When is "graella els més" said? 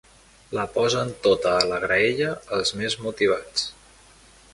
1.83-2.97